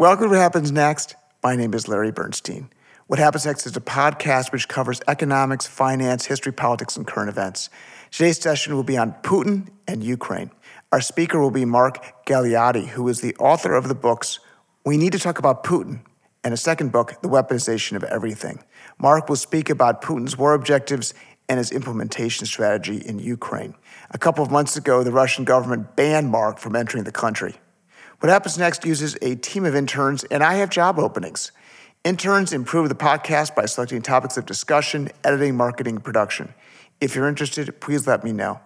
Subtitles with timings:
[0.00, 1.16] Welcome to What Happens Next.
[1.42, 2.70] My name is Larry Bernstein.
[3.08, 7.68] What Happens Next is a podcast which covers economics, finance, history, politics, and current events.
[8.12, 10.52] Today's session will be on Putin and Ukraine.
[10.92, 14.38] Our speaker will be Mark Galeotti, who is the author of the books
[14.86, 16.02] We Need to Talk About Putin
[16.44, 18.62] and a second book, The Weaponization of Everything.
[19.00, 21.12] Mark will speak about Putin's war objectives
[21.48, 23.74] and his implementation strategy in Ukraine.
[24.12, 27.56] A couple of months ago, the Russian government banned Mark from entering the country.
[28.20, 31.52] What Happens Next uses a team of interns, and I have job openings.
[32.02, 36.52] Interns improve the podcast by selecting topics of discussion, editing, marketing, production.
[37.00, 38.58] If you're interested, please let me know.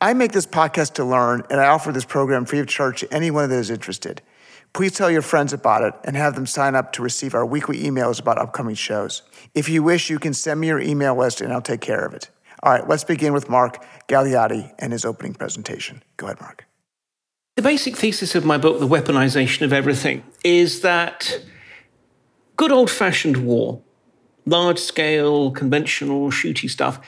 [0.00, 3.12] I make this podcast to learn, and I offer this program free of charge to
[3.12, 4.22] anyone that is interested.
[4.72, 7.82] Please tell your friends about it and have them sign up to receive our weekly
[7.82, 9.22] emails about upcoming shows.
[9.54, 12.14] If you wish, you can send me your email list and I'll take care of
[12.14, 12.30] it.
[12.62, 16.02] All right, let's begin with Mark Galeotti and his opening presentation.
[16.16, 16.64] Go ahead, Mark.
[17.56, 21.40] The basic thesis of my book, The Weaponization of Everything, is that
[22.56, 23.80] good old fashioned war,
[24.44, 26.98] large scale, conventional, shooty stuff,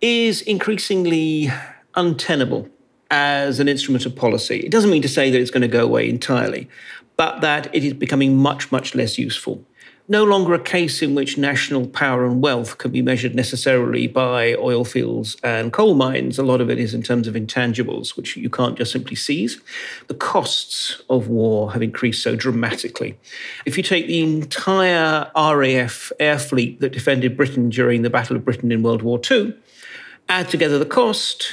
[0.00, 1.50] is increasingly
[1.96, 2.68] untenable
[3.10, 4.60] as an instrument of policy.
[4.60, 6.68] It doesn't mean to say that it's going to go away entirely,
[7.16, 9.64] but that it is becoming much, much less useful
[10.08, 14.54] no longer a case in which national power and wealth can be measured necessarily by
[14.54, 16.38] oil fields and coal mines.
[16.38, 19.60] A lot of it is in terms of intangibles, which you can't just simply seize.
[20.06, 23.18] The costs of war have increased so dramatically.
[23.64, 28.44] If you take the entire RAF air fleet that defended Britain during the Battle of
[28.44, 29.56] Britain in World War II,
[30.28, 31.48] add together the cost,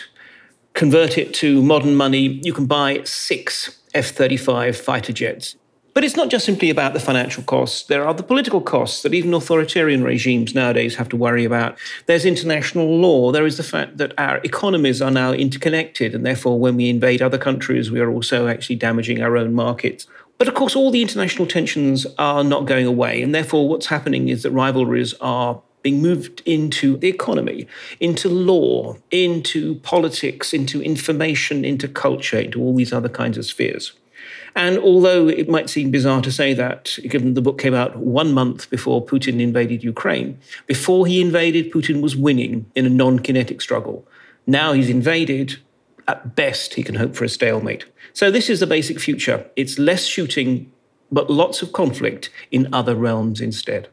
[0.73, 5.55] convert it to modern money, you can buy six F 35 fighter jets
[5.93, 7.83] but it's not just simply about the financial costs.
[7.83, 11.77] There are the political costs that even authoritarian regimes nowadays have to worry about.
[12.07, 13.31] There's international law.
[13.31, 17.21] There is the fact that our economies are now interconnected, and therefore, when we invade
[17.21, 20.07] other countries, we are also actually damaging our own markets.
[20.39, 24.29] But of course, all the international tensions are not going away, and therefore, what's happening
[24.29, 27.67] is that rivalries are being moved into the economy,
[27.99, 33.93] into law, into politics, into information, into culture, into all these other kinds of spheres.
[34.55, 38.33] And although it might seem bizarre to say that, given the book came out one
[38.33, 40.37] month before Putin invaded Ukraine,
[40.67, 44.07] before he invaded, Putin was winning in a non kinetic struggle.
[44.45, 45.57] Now he's invaded,
[46.07, 47.85] at best, he can hope for a stalemate.
[48.13, 49.49] So, this is the basic future.
[49.55, 50.71] It's less shooting,
[51.11, 53.89] but lots of conflict in other realms instead.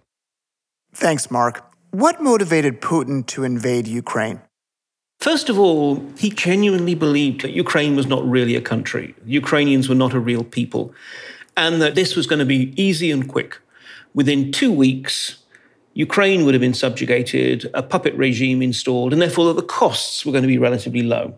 [0.93, 1.65] Thanks, Mark.
[1.93, 4.43] What motivated Putin to invade Ukraine?
[5.21, 9.15] First of all, he genuinely believed that Ukraine was not really a country.
[9.27, 10.95] Ukrainians were not a real people.
[11.59, 13.59] And that this was going to be easy and quick.
[14.15, 15.43] Within two weeks,
[15.93, 20.33] Ukraine would have been subjugated, a puppet regime installed, and therefore that the costs were
[20.33, 21.35] going to be relatively low.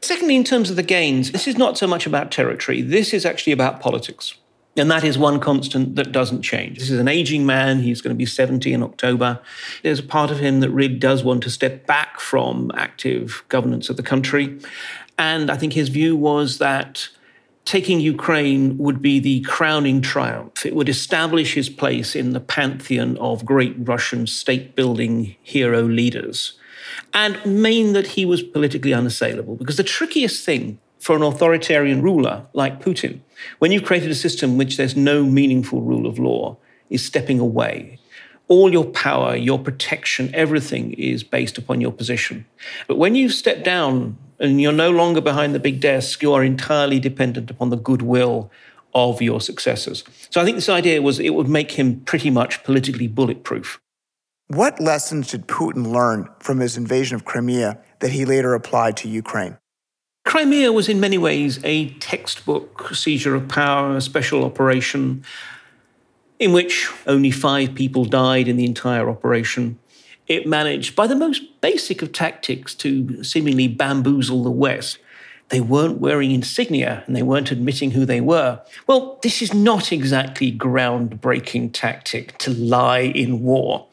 [0.00, 2.82] Secondly, in terms of the gains, this is not so much about territory.
[2.82, 4.34] This is actually about politics.
[4.78, 6.78] And that is one constant that doesn't change.
[6.78, 7.80] This is an aging man.
[7.80, 9.40] He's going to be 70 in October.
[9.82, 13.90] There's a part of him that really does want to step back from active governance
[13.90, 14.58] of the country.
[15.18, 17.08] And I think his view was that
[17.64, 20.64] taking Ukraine would be the crowning triumph.
[20.64, 26.54] It would establish his place in the pantheon of great Russian state building hero leaders
[27.12, 29.56] and mean that he was politically unassailable.
[29.56, 33.20] Because the trickiest thing for an authoritarian ruler like Putin,
[33.58, 36.56] when you've created a system which there's no meaningful rule of law,
[36.90, 37.98] is stepping away.
[38.48, 42.46] All your power, your protection, everything is based upon your position.
[42.86, 46.42] But when you step down and you're no longer behind the big desk, you are
[46.42, 48.50] entirely dependent upon the goodwill
[48.94, 50.02] of your successors.
[50.30, 53.80] So I think this idea was it would make him pretty much politically bulletproof.
[54.48, 59.08] What lessons did Putin learn from his invasion of Crimea that he later applied to
[59.08, 59.58] Ukraine?
[60.28, 65.24] Crimea was in many ways a textbook seizure of power, a special operation
[66.38, 69.78] in which only five people died in the entire operation.
[70.26, 74.98] It managed, by the most basic of tactics, to seemingly bamboozle the West.
[75.50, 78.60] They weren't wearing insignia and they weren't admitting who they were.
[78.86, 83.86] Well, this is not exactly groundbreaking tactic to lie in war.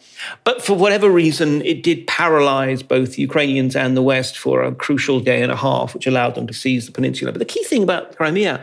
[0.43, 4.75] But for whatever reason, it did paralyze both the Ukrainians and the West for a
[4.75, 7.31] crucial day and a half, which allowed them to seize the peninsula.
[7.31, 8.61] But the key thing about Crimea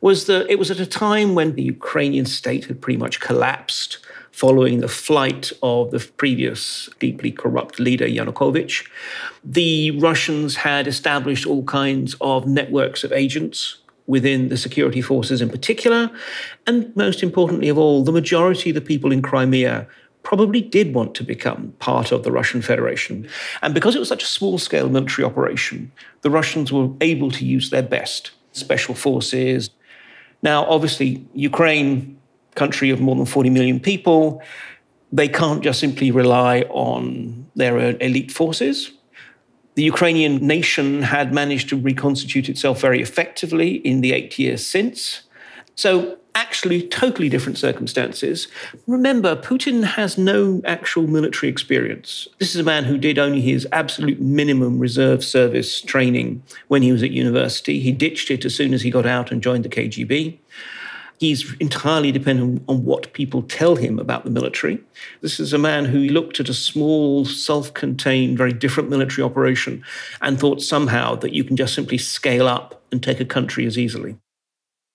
[0.00, 3.98] was that it was at a time when the Ukrainian state had pretty much collapsed
[4.32, 8.86] following the flight of the previous deeply corrupt leader, Yanukovych.
[9.44, 15.48] The Russians had established all kinds of networks of agents within the security forces in
[15.48, 16.10] particular.
[16.66, 19.86] And most importantly of all, the majority of the people in Crimea
[20.22, 23.28] probably did want to become part of the Russian Federation.
[23.62, 25.92] And because it was such a small scale military operation,
[26.22, 29.70] the Russians were able to use their best special forces.
[30.42, 32.19] Now, obviously, Ukraine
[32.54, 34.42] country of more than 40 million people.
[35.12, 38.92] They can't just simply rely on their elite forces.
[39.74, 45.22] The Ukrainian nation had managed to reconstitute itself very effectively in the eight years since.
[45.74, 48.48] So, actually, totally different circumstances.
[48.86, 52.28] Remember, Putin has no actual military experience.
[52.38, 56.92] This is a man who did only his absolute minimum reserve service training when he
[56.92, 57.80] was at university.
[57.80, 60.39] He ditched it as soon as he got out and joined the KGB.
[61.20, 64.82] He's entirely dependent on what people tell him about the military.
[65.20, 69.84] This is a man who looked at a small, self contained, very different military operation
[70.22, 73.76] and thought somehow that you can just simply scale up and take a country as
[73.76, 74.16] easily.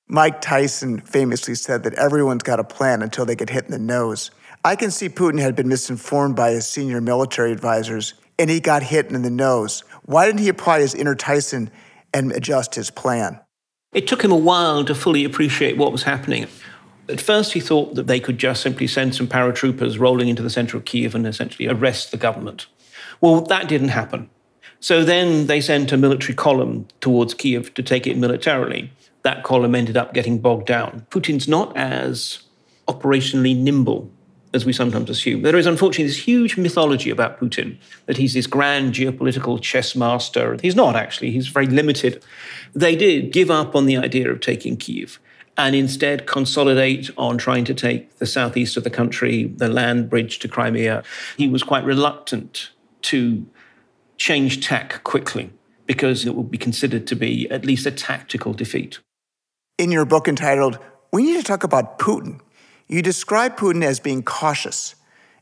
[0.07, 3.77] Mike Tyson famously said that everyone's got a plan until they get hit in the
[3.77, 4.31] nose.
[4.63, 8.81] I can see Putin had been misinformed by his senior military advisors and he got
[8.81, 9.83] hit in the nose.
[10.05, 11.69] Why didn't he apply his inner Tyson
[12.15, 13.39] and adjust his plan?
[13.95, 16.47] It took him a while to fully appreciate what was happening.
[17.07, 20.49] At first, he thought that they could just simply send some paratroopers rolling into the
[20.49, 22.67] center of Kiev and essentially arrest the government.
[23.21, 24.29] Well, that didn't happen.
[24.81, 28.91] So then they sent a military column towards Kiev to take it militarily.
[29.21, 31.07] That column ended up getting bogged down.
[31.09, 32.39] Putin's not as
[32.89, 34.11] operationally nimble
[34.55, 35.41] as we sometimes assume.
[35.41, 40.57] There is unfortunately this huge mythology about Putin that he's this grand geopolitical chess master.
[40.61, 42.23] He's not actually, he's very limited.
[42.73, 45.19] They did give up on the idea of taking Kiev
[45.57, 50.39] and instead consolidate on trying to take the southeast of the country, the land bridge
[50.39, 51.03] to Crimea.
[51.37, 52.71] He was quite reluctant
[53.03, 53.45] to
[54.17, 55.51] change tack quickly
[55.85, 58.99] because it would be considered to be at least a tactical defeat.
[59.77, 60.79] In your book entitled,
[61.11, 62.39] We Need to Talk About Putin,
[62.87, 64.95] you describe Putin as being cautious.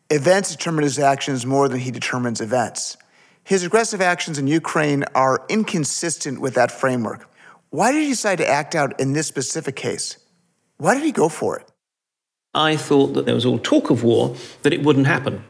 [0.09, 2.97] Events determine his actions more than he determines events.
[3.43, 7.29] His aggressive actions in Ukraine are inconsistent with that framework.
[7.69, 10.17] Why did he decide to act out in this specific case?
[10.77, 11.69] Why did he go for it?
[12.53, 15.43] I thought that there was all talk of war, that it wouldn't happen.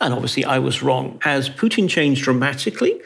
[0.00, 1.18] And obviously, I was wrong.
[1.22, 3.00] Has Putin changed dramatically,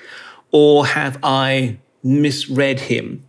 [0.53, 3.27] or have I misread him.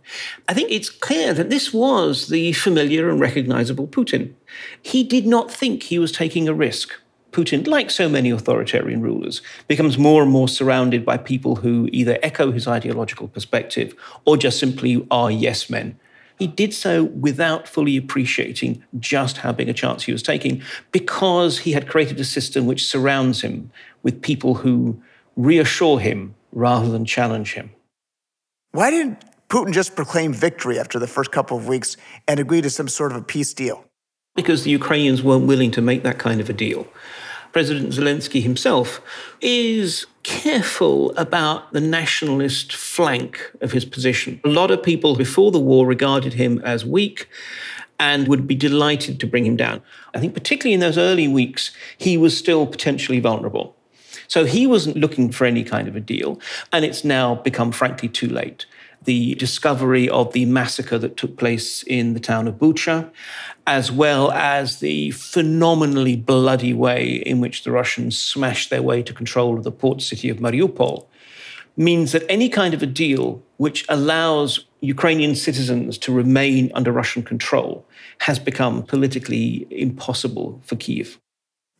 [0.48, 4.32] I think it's clear that this was the familiar and recognizable Putin.
[4.80, 6.92] He did not think he was taking a risk.
[7.32, 12.18] Putin, like so many authoritarian rulers, becomes more and more surrounded by people who either
[12.22, 13.94] echo his ideological perspective
[14.26, 15.98] or just simply are yes men.
[16.38, 21.60] He did so without fully appreciating just how big a chance he was taking because
[21.60, 23.70] he had created a system which surrounds him
[24.02, 25.00] with people who
[25.36, 27.70] reassure him rather than challenge him.
[28.72, 32.70] Why didn't Putin just proclaim victory after the first couple of weeks and agree to
[32.70, 33.84] some sort of a peace deal?
[34.34, 36.86] Because the Ukrainians weren't willing to make that kind of a deal.
[37.52, 39.02] President Zelensky himself
[39.42, 44.40] is careful about the nationalist flank of his position.
[44.42, 47.28] A lot of people before the war regarded him as weak
[48.00, 49.82] and would be delighted to bring him down.
[50.14, 53.76] I think, particularly in those early weeks, he was still potentially vulnerable.
[54.32, 56.40] So he wasn't looking for any kind of a deal.
[56.72, 58.64] And it's now become, frankly, too late.
[59.04, 63.10] The discovery of the massacre that took place in the town of Bucha,
[63.66, 69.12] as well as the phenomenally bloody way in which the Russians smashed their way to
[69.12, 71.04] control of the port city of Mariupol,
[71.76, 77.22] means that any kind of a deal which allows Ukrainian citizens to remain under Russian
[77.22, 77.84] control
[78.20, 81.18] has become politically impossible for Kiev.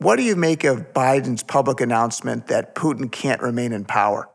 [0.02, 4.28] What do you make of Biden's public announcement that Putin can't remain in power?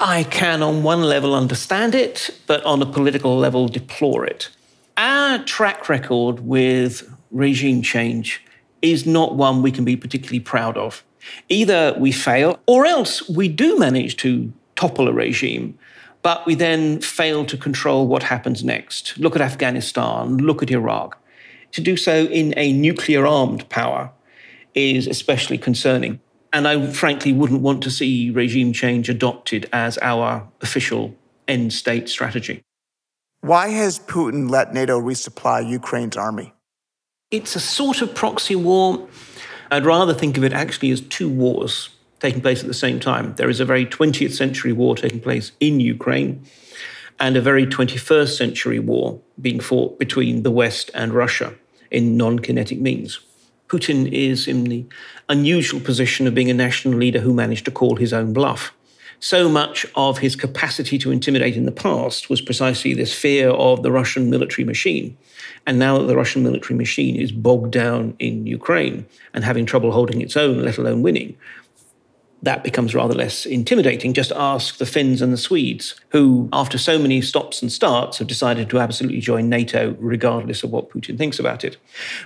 [0.00, 4.48] I can, on one level, understand it, but on a political level, deplore it.
[4.96, 8.44] Our track record with regime change
[8.82, 11.04] is not one we can be particularly proud of.
[11.48, 15.78] Either we fail, or else we do manage to topple a regime,
[16.22, 19.16] but we then fail to control what happens next.
[19.16, 21.16] Look at Afghanistan, look at Iraq.
[21.70, 24.10] To do so in a nuclear armed power
[24.74, 26.20] is especially concerning.
[26.52, 31.16] And I frankly wouldn't want to see regime change adopted as our official
[31.48, 32.62] end state strategy.
[33.40, 36.52] Why has Putin let NATO resupply Ukraine's army?
[37.30, 39.08] It's a sort of proxy war.
[39.70, 41.88] I'd rather think of it actually as two wars
[42.20, 43.34] taking place at the same time.
[43.34, 46.44] There is a very 20th century war taking place in Ukraine
[47.18, 51.54] and a very 21st century war being fought between the West and Russia
[51.90, 53.20] in non kinetic means.
[53.72, 54.84] Putin is in the
[55.30, 58.74] unusual position of being a national leader who managed to call his own bluff.
[59.18, 63.82] So much of his capacity to intimidate in the past was precisely this fear of
[63.82, 65.16] the Russian military machine.
[65.66, 69.92] And now that the Russian military machine is bogged down in Ukraine and having trouble
[69.92, 71.34] holding its own, let alone winning,
[72.42, 74.12] that becomes rather less intimidating.
[74.12, 78.26] Just ask the Finns and the Swedes, who, after so many stops and starts, have
[78.26, 81.76] decided to absolutely join NATO, regardless of what Putin thinks about it.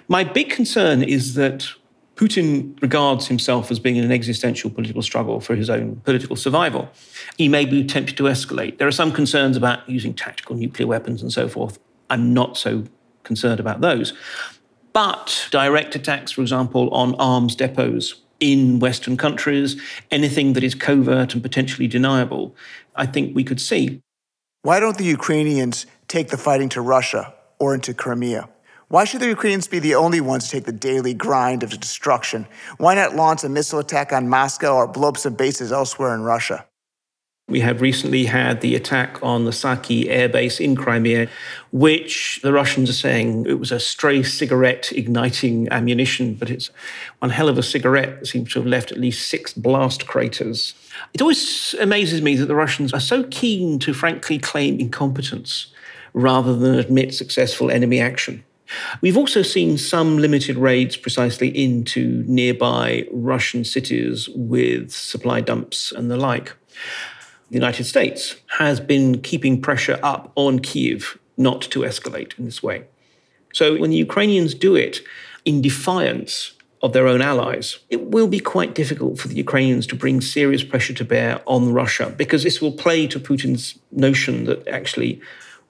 [0.08, 1.68] My big concern is that
[2.16, 6.88] Putin regards himself as being in an existential political struggle for his own political survival.
[7.36, 8.78] He may be tempted to escalate.
[8.78, 11.78] There are some concerns about using tactical nuclear weapons and so forth.
[12.08, 12.84] I'm not so
[13.22, 14.14] concerned about those.
[14.94, 21.34] But direct attacks, for example, on arms depots in Western countries, anything that is covert
[21.34, 22.54] and potentially deniable,
[22.94, 24.02] I think we could see.
[24.62, 28.48] Why don't the Ukrainians take the fighting to Russia or into Crimea?
[28.88, 32.46] Why should the Ukrainians be the only ones to take the daily grind of destruction?
[32.78, 36.22] Why not launch a missile attack on Moscow or blow up some bases elsewhere in
[36.22, 36.66] Russia?
[37.48, 41.28] We have recently had the attack on the Saki airbase in Crimea,
[41.70, 46.70] which the Russians are saying it was a stray cigarette igniting ammunition, but it's
[47.20, 50.74] one hell of a cigarette that seems to have left at least six blast craters.
[51.14, 55.68] It always amazes me that the Russians are so keen to frankly claim incompetence
[56.14, 58.42] rather than admit successful enemy action.
[59.00, 66.10] We've also seen some limited raids precisely into nearby Russian cities with supply dumps and
[66.10, 66.52] the like
[67.48, 72.62] the United States has been keeping pressure up on Kiev not to escalate in this
[72.62, 72.84] way.
[73.52, 75.00] So when the Ukrainians do it
[75.44, 79.96] in defiance of their own allies, it will be quite difficult for the Ukrainians to
[79.96, 84.66] bring serious pressure to bear on Russia because this will play to Putin's notion that
[84.68, 85.20] actually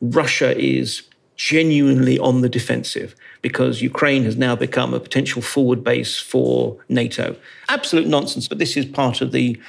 [0.00, 1.02] Russia is
[1.36, 7.36] genuinely on the defensive because Ukraine has now become a potential forward base for NATO.
[7.68, 9.60] Absolute nonsense, but this is part of the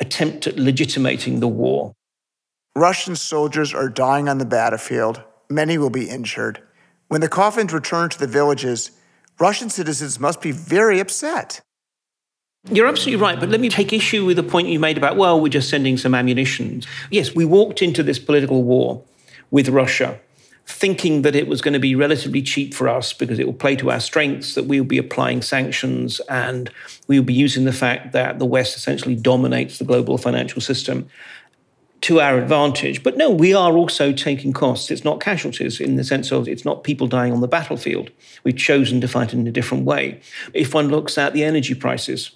[0.00, 1.94] attempt at legitimating the war.
[2.76, 5.22] Russian soldiers are dying on the battlefield.
[5.50, 6.62] Many will be injured.
[7.08, 8.92] When the coffins return to the villages,
[9.40, 11.60] Russian citizens must be very upset.
[12.70, 15.40] You're absolutely right, but let me take issue with the point you made about, well,
[15.40, 16.82] we're just sending some ammunition.
[17.10, 19.02] Yes, we walked into this political war
[19.50, 20.20] with Russia
[20.68, 23.74] thinking that it was going to be relatively cheap for us because it will play
[23.74, 26.70] to our strengths, that we will be applying sanctions and
[27.06, 31.08] we will be using the fact that the West essentially dominates the global financial system
[32.02, 33.02] to our advantage.
[33.02, 34.90] But no, we are also taking costs.
[34.90, 38.10] It's not casualties in the sense of it's not people dying on the battlefield.
[38.44, 40.20] We've chosen to fight in a different way.
[40.52, 42.32] If one looks at the energy prices,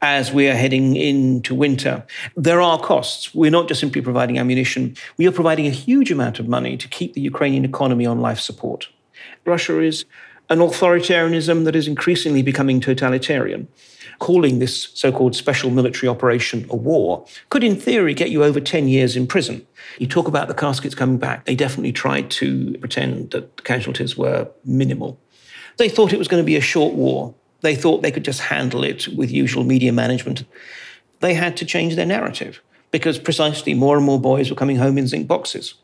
[0.00, 2.04] as we are heading into winter.
[2.36, 3.34] There are costs.
[3.34, 6.88] We're not just simply providing ammunition, we are providing a huge amount of money to
[6.88, 8.88] keep the Ukrainian economy on life support.
[9.44, 10.04] Russia is
[10.50, 13.68] an authoritarianism that is increasingly becoming totalitarian.
[14.18, 18.60] Calling this so called special military operation a war could, in theory, get you over
[18.60, 19.64] 10 years in prison.
[19.98, 21.44] You talk about the caskets coming back.
[21.44, 25.20] They definitely tried to pretend that the casualties were minimal.
[25.76, 27.34] They thought it was going to be a short war.
[27.60, 30.44] They thought they could just handle it with usual media management.
[31.20, 32.60] They had to change their narrative
[32.90, 35.74] because precisely more and more boys were coming home in zinc boxes.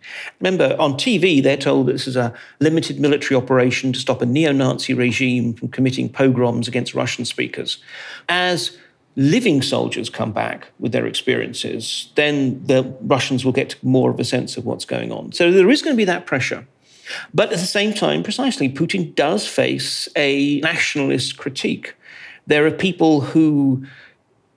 [0.41, 4.53] Remember, on TV, they're told this is a limited military operation to stop a neo
[4.53, 7.79] Nazi regime from committing pogroms against Russian speakers.
[8.29, 8.79] As
[9.17, 14.25] living soldiers come back with their experiences, then the Russians will get more of a
[14.25, 15.33] sense of what's going on.
[15.33, 16.67] So there is going to be that pressure.
[17.33, 21.95] But at the same time, precisely, Putin does face a nationalist critique.
[22.47, 23.85] There are people who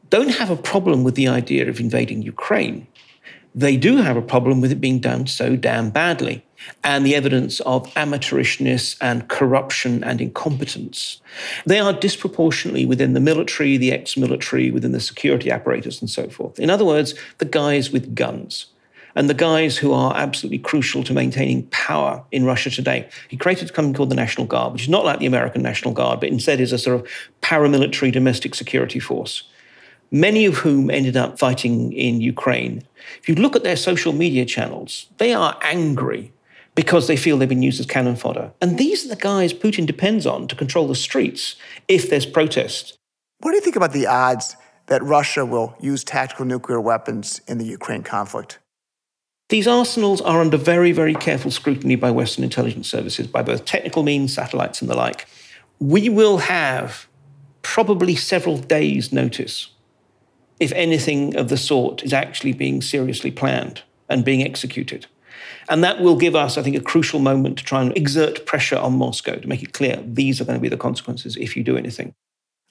[0.10, 2.88] don't have a problem with the idea of invading Ukraine.
[3.54, 6.44] They do have a problem with it being done so damn badly.
[6.84, 11.22] And the evidence of amateurishness and corruption and incompetence.
[11.66, 16.30] They are disproportionately within the military, the ex military, within the security apparatus, and so
[16.30, 16.60] forth.
[16.60, 18.68] In other words, the guys with guns
[19.18, 23.10] and the guys who are absolutely crucial to maintaining power in Russia today.
[23.30, 26.20] He created something called the National Guard, which is not like the American National Guard,
[26.20, 27.08] but instead is a sort of
[27.42, 29.42] paramilitary domestic security force,
[30.12, 32.84] many of whom ended up fighting in Ukraine.
[33.20, 36.32] If you look at their social media channels, they are angry
[36.76, 38.52] because they feel they've been used as cannon fodder.
[38.62, 41.56] And these are the guys Putin depends on to control the streets
[41.88, 42.96] if there's protest.
[43.40, 44.56] What do you think about the odds
[44.86, 48.60] that Russia will use tactical nuclear weapons in the Ukraine conflict?
[49.50, 54.04] These arsenals are under very, very careful scrutiny by Western intelligence services, by both technical
[54.04, 55.25] means, satellites, and the like.
[55.80, 57.08] We will have
[57.62, 59.70] probably several days' notice
[60.60, 65.06] if anything of the sort is actually being seriously planned and being executed.
[65.70, 68.77] And that will give us, I think, a crucial moment to try and exert pressure
[68.77, 71.63] on Moscow to make it clear these are going to be the consequences if you
[71.63, 72.13] do anything.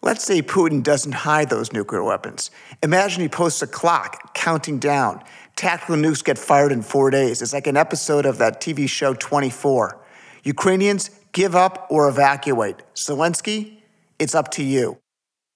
[0.03, 2.51] Let's say Putin doesn't hide those nuclear weapons.
[2.83, 5.23] Imagine he posts a clock counting down
[5.57, 7.43] tactical nukes get fired in four days.
[7.43, 9.99] It's like an episode of that TV show 24.
[10.45, 12.77] Ukrainians, give up or evacuate.
[12.95, 13.79] Zelensky,
[14.19, 14.99] it's up to you.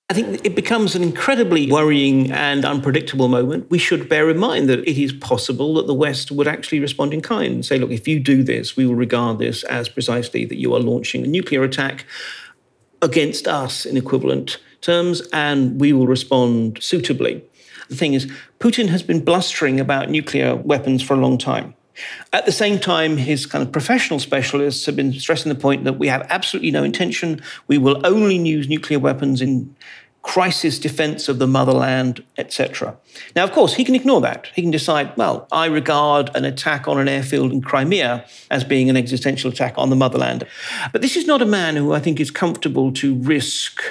[0.08, 3.70] I think it becomes an incredibly worrying and unpredictable moment.
[3.70, 7.14] We should bear in mind that it is possible that the West would actually respond
[7.14, 10.44] in kind and say, look, if you do this, we will regard this as precisely
[10.46, 12.06] that you are launching a nuclear attack
[13.00, 17.44] against us in equivalent terms, and we will respond suitably.
[17.90, 18.26] The thing is,
[18.60, 21.74] Putin has been blustering about nuclear weapons for a long time.
[22.32, 25.98] At the same time, his kind of professional specialists have been stressing the point that
[25.98, 27.42] we have absolutely no intention.
[27.66, 29.74] We will only use nuclear weapons in
[30.22, 32.96] crisis defense of the motherland, etc.
[33.34, 34.48] Now, of course, he can ignore that.
[34.54, 38.88] He can decide, well, I regard an attack on an airfield in Crimea as being
[38.88, 40.46] an existential attack on the motherland.
[40.92, 43.82] But this is not a man who I think is comfortable to risk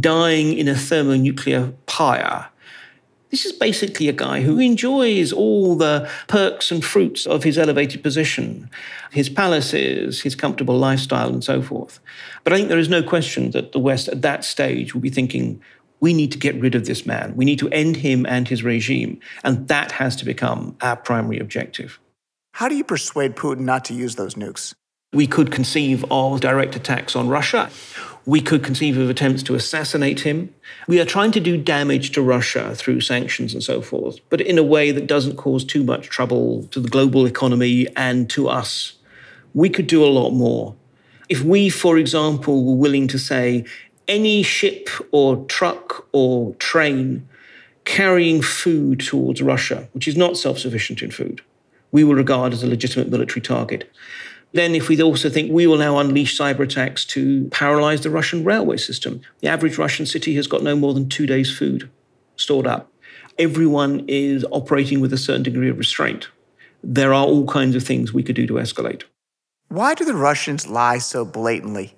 [0.00, 2.48] dying in a thermonuclear pyre
[3.30, 8.02] this is basically a guy who enjoys all the perks and fruits of his elevated
[8.02, 8.70] position,
[9.10, 11.98] his palaces, his comfortable lifestyle, and so forth.
[12.44, 15.10] But I think there is no question that the West at that stage will be
[15.10, 15.60] thinking,
[16.00, 17.34] we need to get rid of this man.
[17.36, 19.18] We need to end him and his regime.
[19.42, 21.98] And that has to become our primary objective.
[22.52, 24.74] How do you persuade Putin not to use those nukes?
[25.12, 27.70] We could conceive of direct attacks on Russia.
[28.26, 30.52] We could conceive of attempts to assassinate him.
[30.88, 34.58] We are trying to do damage to Russia through sanctions and so forth, but in
[34.58, 38.94] a way that doesn't cause too much trouble to the global economy and to us.
[39.54, 40.74] We could do a lot more.
[41.28, 43.64] If we, for example, were willing to say
[44.08, 47.28] any ship or truck or train
[47.84, 51.40] carrying food towards Russia, which is not self sufficient in food,
[51.92, 53.90] we will regard as a legitimate military target.
[54.56, 58.42] Then, if we also think we will now unleash cyber attacks to paralyze the Russian
[58.42, 61.90] railway system, the average Russian city has got no more than two days' food
[62.36, 62.90] stored up.
[63.38, 66.30] Everyone is operating with a certain degree of restraint.
[66.82, 69.02] There are all kinds of things we could do to escalate.
[69.68, 71.94] Why do the Russians lie so blatantly?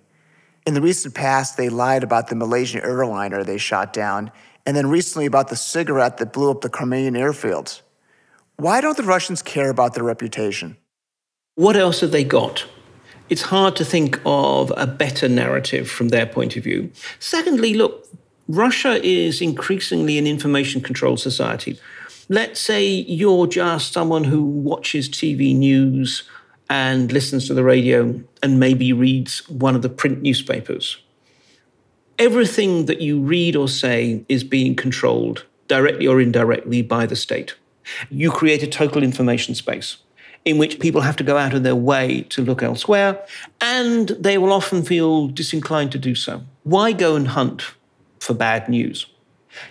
[0.66, 4.32] In the recent past, they lied about the Malaysian airliner they shot down,
[4.66, 7.82] and then recently about the cigarette that blew up the Crimean airfields.
[8.56, 10.76] Why don't the Russians care about their reputation?
[11.58, 12.66] What else have they got?
[13.28, 16.92] It's hard to think of a better narrative from their point of view.
[17.18, 18.06] Secondly, look,
[18.46, 21.76] Russia is increasingly an information control society.
[22.28, 26.22] Let's say you're just someone who watches TV news
[26.70, 30.98] and listens to the radio and maybe reads one of the print newspapers.
[32.20, 37.56] Everything that you read or say is being controlled directly or indirectly by the state.
[38.10, 39.96] You create a total information space
[40.48, 43.20] in which people have to go out of their way to look elsewhere,
[43.60, 46.42] and they will often feel disinclined to do so.
[46.64, 47.62] Why go and hunt
[48.20, 49.06] for bad news?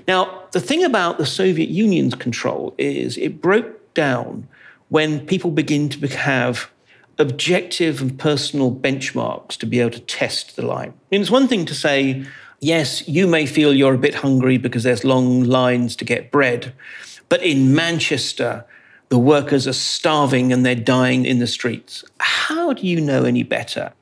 [0.08, 4.48] Now, the thing about the Soviet Union's control is it broke down
[4.90, 6.70] when people begin to have
[7.18, 10.90] objective and personal benchmarks to be able to test the line.
[10.90, 12.24] I mean, it's one thing to say,
[12.60, 16.74] yes, you may feel you're a bit hungry because there's long lines to get bread,
[17.30, 18.66] but in Manchester,
[19.10, 22.04] the workers are starving and they're dying in the streets.
[22.20, 23.94] How do you know any better?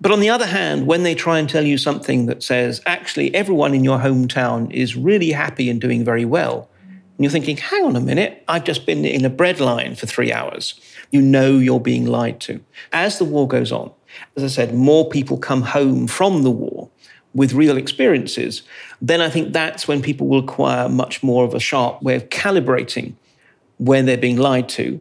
[0.00, 3.34] But on the other hand, when they try and tell you something that says, actually,
[3.34, 6.68] everyone in your hometown is really happy and doing very well,
[7.16, 10.04] and you're thinking, hang on a minute, I've just been in a bread line for
[10.06, 10.78] three hours.
[11.10, 12.60] You know you're being lied to.
[12.92, 13.90] As the war goes on,
[14.36, 16.90] as I said, more people come home from the war
[17.32, 18.62] with real experiences,
[19.00, 22.28] then I think that's when people will acquire much more of a sharp way of
[22.28, 23.14] calibrating
[23.78, 25.00] when they're being lied to.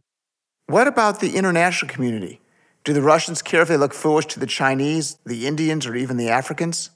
[0.68, 2.42] What about the international community?
[2.84, 6.18] Do the Russians care if they look foolish to the Chinese, the Indians, or even
[6.18, 6.92] the Africans?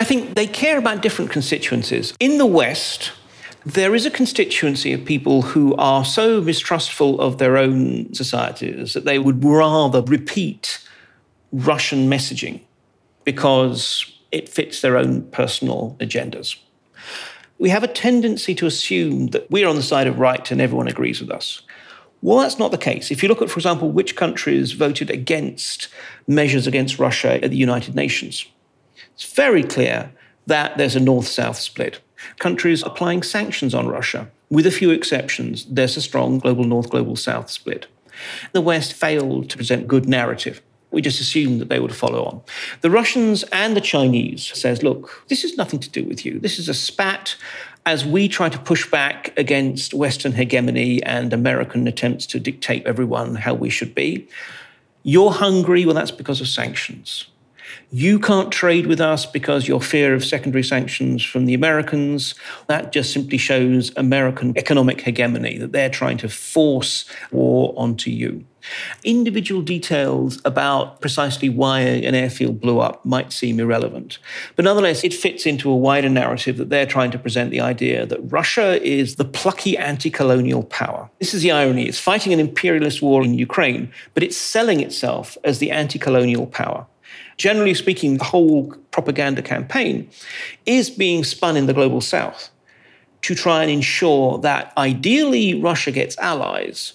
[0.00, 2.14] I think they care about different constituencies.
[2.20, 3.12] In the West,
[3.64, 9.04] there is a constituency of people who are so mistrustful of their own societies that
[9.04, 10.86] they would rather repeat
[11.52, 12.60] Russian messaging
[13.24, 16.56] because it fits their own personal agendas
[17.58, 20.88] we have a tendency to assume that we're on the side of right and everyone
[20.88, 21.62] agrees with us.
[22.22, 23.10] Well, that's not the case.
[23.10, 25.88] If you look at, for example, which countries voted against
[26.26, 28.46] measures against Russia at the United Nations,
[29.14, 30.12] it's very clear
[30.46, 32.00] that there's a north south split.
[32.38, 37.16] Countries applying sanctions on Russia, with a few exceptions, there's a strong global north, global
[37.16, 37.86] south split.
[38.52, 40.62] The West failed to present good narrative
[40.96, 42.40] we just assumed that they would follow on.
[42.80, 46.38] The Russians and the Chinese says, look, this is nothing to do with you.
[46.40, 47.36] This is a spat
[47.84, 53.34] as we try to push back against Western hegemony and American attempts to dictate everyone
[53.34, 54.26] how we should be.
[55.02, 57.26] You're hungry, well, that's because of sanctions.
[57.90, 62.34] You can't trade with us because your fear of secondary sanctions from the Americans.
[62.68, 68.46] That just simply shows American economic hegemony, that they're trying to force war onto you.
[69.04, 74.18] Individual details about precisely why an airfield blew up might seem irrelevant.
[74.54, 78.06] But nonetheless, it fits into a wider narrative that they're trying to present the idea
[78.06, 81.10] that Russia is the plucky anti colonial power.
[81.18, 81.86] This is the irony.
[81.86, 86.46] It's fighting an imperialist war in Ukraine, but it's selling itself as the anti colonial
[86.46, 86.86] power.
[87.36, 90.08] Generally speaking, the whole propaganda campaign
[90.64, 92.50] is being spun in the global south
[93.22, 96.94] to try and ensure that ideally Russia gets allies,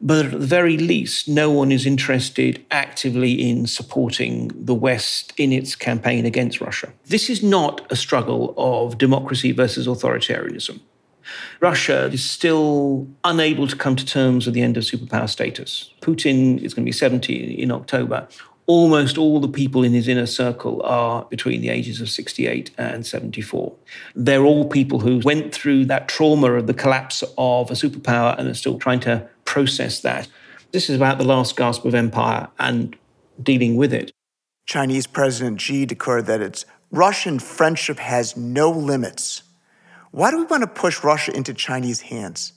[0.00, 5.52] but at the very least, no one is interested actively in supporting the West in
[5.52, 6.92] its campaign against Russia.
[7.06, 10.80] This is not a struggle of democracy versus authoritarianism.
[11.60, 15.92] Russia is still unable to come to terms with the end of superpower status.
[16.00, 18.28] Putin is going to be 70 in October
[18.68, 23.04] almost all the people in his inner circle are between the ages of 68 and
[23.04, 23.74] 74.
[24.14, 28.46] They're all people who went through that trauma of the collapse of a superpower and
[28.46, 30.28] are still trying to process that.
[30.72, 32.94] This is about the last gasp of empire and
[33.42, 34.12] dealing with it.
[34.66, 39.44] Chinese President Xi declared that its Russian friendship has no limits.
[40.10, 42.52] Why do we want to push Russia into Chinese hands?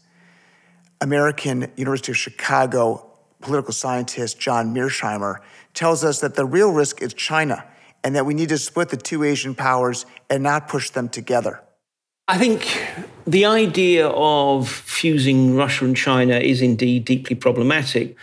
[1.00, 3.11] American University of Chicago
[3.42, 5.38] political scientist John Mearsheimer
[5.74, 7.66] tells us that the real risk is China
[8.04, 11.62] and that we need to split the two Asian powers and not push them together.
[12.28, 12.82] I think
[13.28, 18.16] the idea of fusing Russia and China is indeed deeply problematic.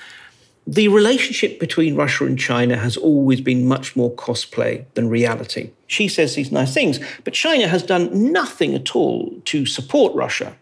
[0.67, 5.71] The relationship between Russia and China has always been much more cosplay than reality.
[5.87, 10.57] Xi says these nice things, but China has done nothing at all to support Russia.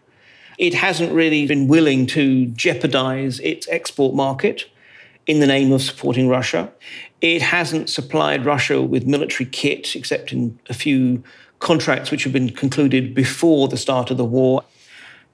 [0.57, 4.65] It hasn't really been willing to jeopardize its export market
[5.27, 6.71] in the name of supporting Russia.
[7.21, 11.23] It hasn't supplied Russia with military kit, except in a few
[11.59, 14.63] contracts which have been concluded before the start of the war.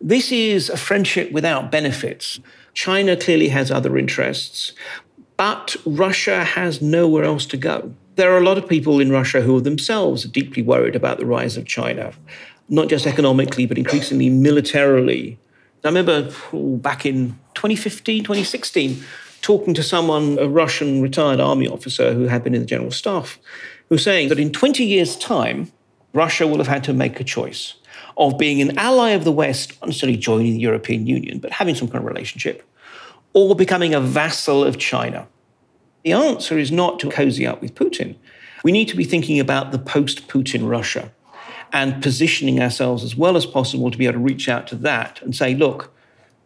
[0.02, 2.40] This is a friendship without benefits.
[2.74, 4.74] China clearly has other interests,
[5.38, 7.94] but Russia has nowhere else to go.
[8.16, 11.26] There are a lot of people in Russia who are themselves deeply worried about the
[11.26, 12.14] rise of China,
[12.74, 15.38] not just economically, but increasingly militarily.
[15.84, 19.04] I remember back in 2015, 2016,
[19.42, 23.38] talking to someone, a Russian retired army officer who had been in the general staff,
[23.90, 25.72] who was saying that in 20 years' time,
[26.14, 27.76] Russia will have had to make a choice
[28.18, 31.76] of being an ally of the West, not necessarily joining the European Union, but having
[31.76, 32.68] some kind of relationship,
[33.34, 35.28] or becoming a vassal of China.
[36.04, 38.16] The answer is not to cozy up with Putin.
[38.64, 41.12] We need to be thinking about the post Putin Russia
[41.74, 45.22] and positioning ourselves as well as possible to be able to reach out to that
[45.24, 45.92] and say, look,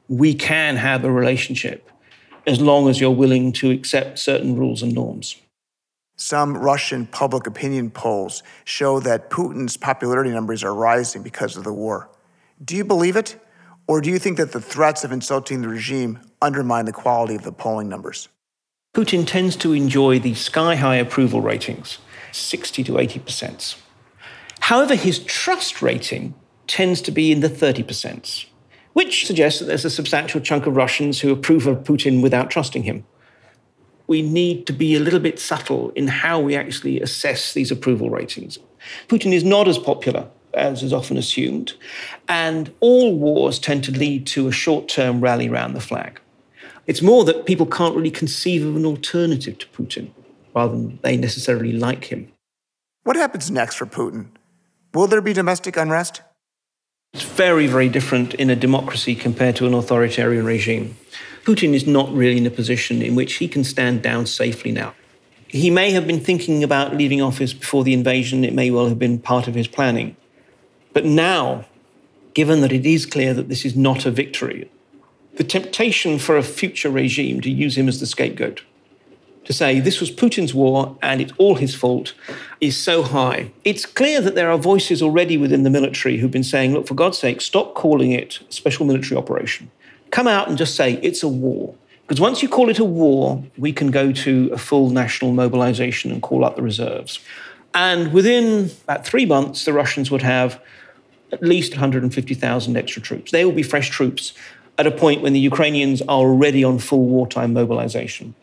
[0.07, 1.91] we can have a relationship
[2.47, 5.35] as long as you're willing to accept certain rules and norms.
[6.15, 11.73] Some Russian public opinion polls show that Putin's popularity numbers are rising because of the
[11.73, 12.09] war.
[12.63, 13.39] Do you believe it?
[13.85, 17.43] Or do you think that the threats of insulting the regime undermine the quality of
[17.43, 18.29] the polling numbers?
[18.95, 21.99] Putin tends to enjoy the sky high approval ratings,
[22.31, 23.75] 60 to 80%.
[24.67, 26.35] However, his trust rating
[26.67, 28.47] tends to be in the 30%
[28.97, 32.81] which suggests that there's a substantial chunk of Russians who approve of Putin without trusting
[32.81, 33.05] him.
[34.07, 38.09] We need to be a little bit subtle in how we actually assess these approval
[38.09, 38.57] ratings.
[39.07, 41.73] Putin is not as popular as is often assumed,
[42.27, 46.19] and all wars tend to lead to a short term rally around the flag.
[46.87, 50.09] It's more that people can't really conceive of an alternative to Putin
[50.55, 52.31] rather than they necessarily like him.
[53.03, 54.29] What happens next for Putin?
[54.97, 56.23] Will there be domestic unrest?
[57.13, 60.97] It's very, very different in a democracy compared to an authoritarian regime.
[61.43, 64.95] Putin is not really in a position in which he can stand down safely now.
[65.47, 68.97] He may have been thinking about leaving office before the invasion, it may well have
[68.97, 70.17] been part of his planning.
[70.93, 71.65] But now,
[72.33, 74.67] given that it is clear that this is not a victory,
[75.35, 78.63] the temptation for a future regime to use him as the scapegoat
[79.47, 82.13] to say this was Putin's war and it's all his fault
[82.59, 83.49] is so high.
[83.63, 86.95] It's clear that there are voices already within the military who've been saying, look, for
[86.95, 89.71] God's sake, stop calling it special military operation.
[90.11, 91.73] Come out and just say it's a war.
[92.01, 96.11] Because once you call it a war, we can go to a full national mobilization
[96.11, 97.21] and call up the reserves.
[97.73, 100.61] And within about three months, the Russians would have
[101.31, 103.31] at least 150,000 extra troops.
[103.31, 104.33] They will be fresh troops
[104.77, 108.35] at a point when the Ukrainians are already on full wartime mobilization.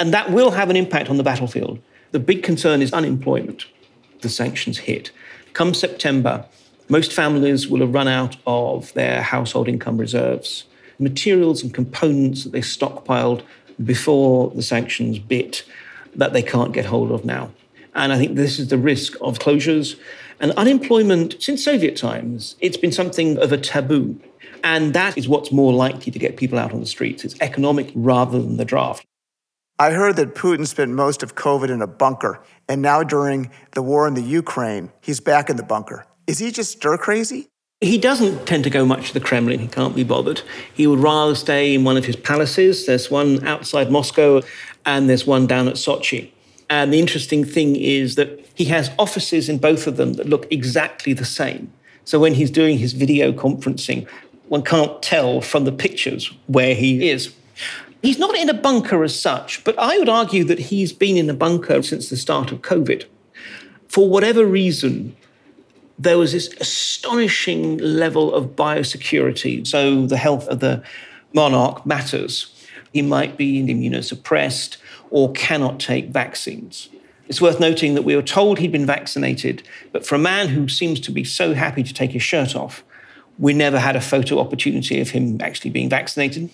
[0.00, 1.78] And that will have an impact on the battlefield.
[2.12, 3.66] The big concern is unemployment.
[4.22, 5.10] The sanctions hit.
[5.52, 6.46] Come September,
[6.88, 10.64] most families will have run out of their household income reserves.
[10.98, 13.42] Materials and components that they stockpiled
[13.84, 15.64] before the sanctions bit
[16.14, 17.50] that they can't get hold of now.
[17.94, 20.00] And I think this is the risk of closures.
[20.40, 24.18] And unemployment, since Soviet times, it's been something of a taboo.
[24.64, 27.22] And that is what's more likely to get people out on the streets.
[27.22, 29.06] It's economic rather than the draft.
[29.80, 33.80] I heard that Putin spent most of COVID in a bunker, and now during the
[33.80, 36.04] war in the Ukraine, he's back in the bunker.
[36.26, 37.48] Is he just stir crazy?
[37.80, 39.58] He doesn't tend to go much to the Kremlin.
[39.58, 40.42] He can't be bothered.
[40.74, 42.84] He would rather stay in one of his palaces.
[42.84, 44.42] There's one outside Moscow,
[44.84, 46.30] and there's one down at Sochi.
[46.68, 50.46] And the interesting thing is that he has offices in both of them that look
[50.52, 51.72] exactly the same.
[52.04, 54.06] So when he's doing his video conferencing,
[54.48, 57.34] one can't tell from the pictures where he is.
[58.02, 61.28] He's not in a bunker as such, but I would argue that he's been in
[61.28, 63.04] a bunker since the start of COVID.
[63.88, 65.16] For whatever reason,
[65.98, 69.66] there was this astonishing level of biosecurity.
[69.66, 70.82] So the health of the
[71.34, 72.54] monarch matters.
[72.92, 74.78] He might be immunosuppressed
[75.10, 76.88] or cannot take vaccines.
[77.28, 80.68] It's worth noting that we were told he'd been vaccinated, but for a man who
[80.68, 82.82] seems to be so happy to take his shirt off,
[83.38, 86.50] we never had a photo opportunity of him actually being vaccinated.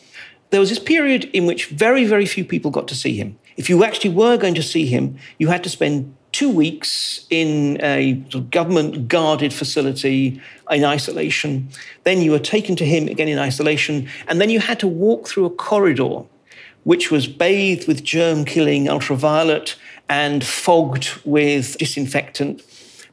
[0.50, 3.38] There was this period in which very, very few people got to see him.
[3.56, 7.78] If you actually were going to see him, you had to spend two weeks in
[7.82, 8.12] a
[8.50, 11.68] government guarded facility in isolation.
[12.04, 14.08] Then you were taken to him again in isolation.
[14.28, 16.24] And then you had to walk through a corridor
[16.84, 19.74] which was bathed with germ killing ultraviolet
[20.08, 22.62] and fogged with disinfectant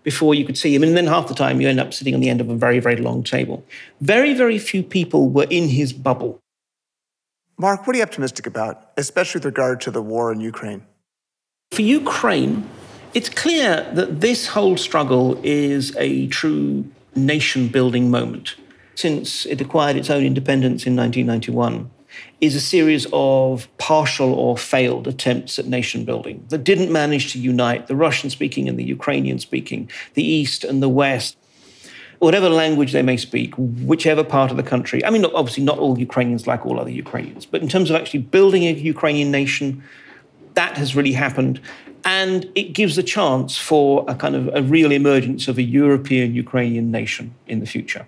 [0.04, 0.84] before you could see him.
[0.84, 2.80] And then half the time you end up sitting on the end of a very,
[2.80, 3.66] very long table.
[4.02, 6.43] Very, very few people were in his bubble.
[7.64, 10.86] Mark, what are you optimistic about, especially with regard to the war in Ukraine?
[11.72, 12.70] For Ukraine,
[13.14, 16.84] it's clear that this whole struggle is a true
[17.16, 18.58] nation building moment.
[18.96, 21.90] Since it acquired its own independence in 1991,
[22.42, 27.40] is a series of partial or failed attempts at nation building that didn't manage to
[27.40, 31.38] unite the Russian speaking and the Ukrainian speaking, the East and the West,
[32.24, 35.04] whatever language they may speak, whichever part of the country.
[35.04, 38.22] I mean, obviously, not all Ukrainians like all other Ukrainians, but in terms of actually
[38.22, 39.84] building a Ukrainian nation,
[40.54, 41.60] that has really happened.
[42.06, 46.34] And it gives a chance for a kind of a real emergence of a European
[46.34, 48.06] Ukrainian nation in the future.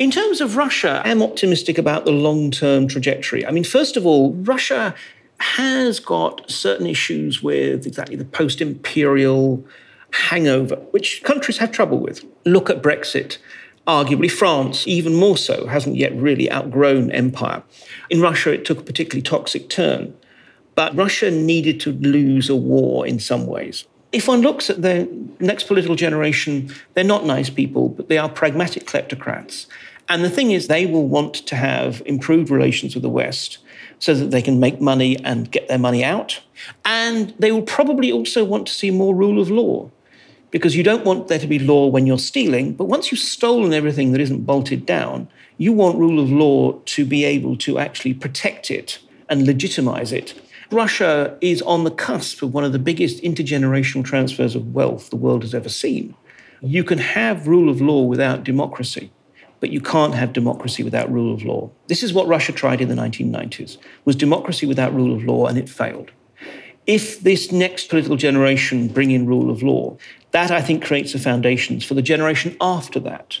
[0.00, 3.46] In terms of Russia, I'm optimistic about the long term trajectory.
[3.46, 4.94] I mean, first of all, Russia
[5.38, 9.64] has got certain issues with exactly the post imperial
[10.12, 12.24] hangover, which countries have trouble with.
[12.44, 13.38] Look at Brexit.
[13.86, 17.62] Arguably, France, even more so, hasn't yet really outgrown empire.
[18.10, 20.14] In Russia, it took a particularly toxic turn.
[20.74, 25.08] But Russia needed to lose a war in some ways if one looks at the
[25.40, 29.66] next political generation, they're not nice people, but they are pragmatic kleptocrats.
[30.08, 33.58] And the thing is, they will want to have improved relations with the West
[33.98, 36.40] so that they can make money and get their money out.
[36.84, 39.90] And they will probably also want to see more rule of law
[40.52, 42.74] because you don't want there to be law when you're stealing.
[42.74, 47.04] But once you've stolen everything that isn't bolted down, you want rule of law to
[47.04, 50.40] be able to actually protect it and legitimize it
[50.72, 55.16] Russia is on the cusp of one of the biggest intergenerational transfers of wealth the
[55.16, 56.14] world has ever seen.
[56.62, 59.12] You can have rule of law without democracy,
[59.60, 61.70] but you can't have democracy without rule of law.
[61.88, 65.58] This is what Russia tried in the 1990s, was democracy without rule of law, and
[65.58, 66.10] it failed.
[66.86, 69.96] If this next political generation bring in rule of law,
[70.32, 73.38] that I think creates the foundations for the generation after that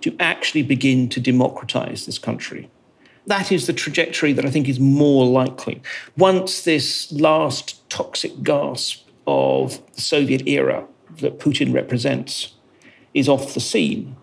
[0.00, 2.68] to actually begin to democratize this country.
[3.26, 5.80] That is the trajectory that I think is more likely.
[6.16, 10.84] Once this last toxic gasp of the Soviet era
[11.20, 12.54] that Putin represents
[13.14, 14.16] is off the scene,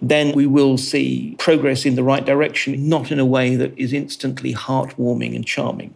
[0.00, 3.92] then we will see progress in the right direction, not in a way that is
[3.92, 5.94] instantly heartwarming and charming.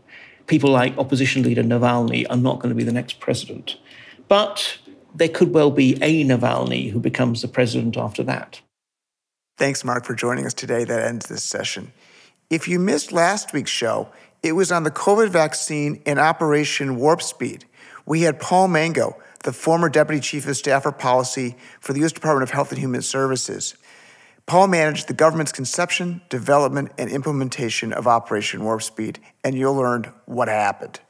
[0.53, 3.79] People like opposition leader Navalny are not going to be the next president.
[4.29, 4.77] But
[5.15, 8.61] there could well be a Navalny who becomes the president after that.
[9.57, 10.85] Thanks, Mark, for joining us today.
[10.85, 11.95] That ends this session.
[12.51, 14.13] If you missed last week's show,
[14.43, 17.65] it was on the COVID vaccine and Operation Warp Speed.
[18.05, 22.13] We had Paul Mango, the former Deputy Chief of Staff for Policy for the U.S.
[22.13, 23.75] Department of Health and Human Services.
[24.47, 30.13] Paul managed the government's conception, development, and implementation of Operation Warp Speed, and you'll learn
[30.27, 31.01] what happened.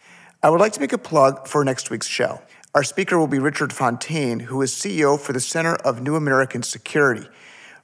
[0.42, 2.42] I would like to make a plug for next week's show.
[2.75, 6.62] Our speaker will be Richard Fontaine, who is CEO for the Center of New American
[6.62, 7.27] Security.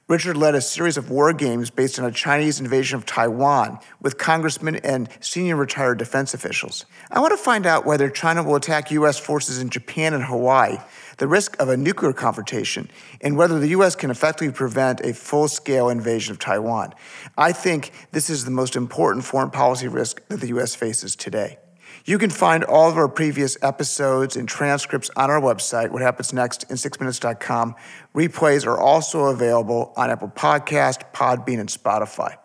[0.07, 4.17] Richard led a series of war games based on a Chinese invasion of Taiwan with
[4.17, 6.85] congressmen and senior retired defense officials.
[7.11, 9.19] I want to find out whether China will attack U.S.
[9.19, 10.77] forces in Japan and Hawaii,
[11.19, 12.89] the risk of a nuclear confrontation,
[13.21, 13.95] and whether the U.S.
[13.95, 16.93] can effectively prevent a full scale invasion of Taiwan.
[17.37, 20.75] I think this is the most important foreign policy risk that the U.S.
[20.75, 21.59] faces today.
[22.05, 26.33] You can find all of our previous episodes and transcripts on our website, What Happens
[26.33, 27.75] Next in 6minutes.com.
[28.15, 32.37] Replays are also available on Apple Podcast, Podbean, and Spotify.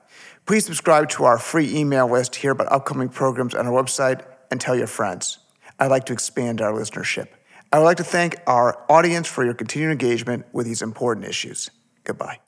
[0.46, 4.60] Please subscribe to our free email list hear about upcoming programs on our website and
[4.60, 5.38] tell your friends.
[5.78, 7.28] I'd like to expand our listenership.
[7.72, 11.70] I would like to thank our audience for your continued engagement with these important issues.
[12.04, 12.38] Goodbye.